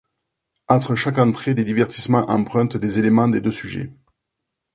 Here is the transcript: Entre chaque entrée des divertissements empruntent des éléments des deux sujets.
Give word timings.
Entre 0.67 0.95
chaque 0.95 1.19
entrée 1.19 1.53
des 1.53 1.63
divertissements 1.63 2.27
empruntent 2.27 2.75
des 2.75 2.97
éléments 2.97 3.27
des 3.27 3.39
deux 3.39 3.51
sujets. 3.51 3.93